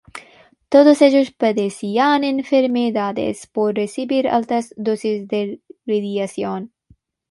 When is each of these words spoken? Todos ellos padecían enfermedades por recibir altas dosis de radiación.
Todos 0.69 1.03
ellos 1.03 1.29
padecían 1.29 2.23
enfermedades 2.23 3.45
por 3.45 3.75
recibir 3.75 4.27
altas 4.27 4.73
dosis 4.75 5.27
de 5.27 5.59
radiación. 5.85 6.73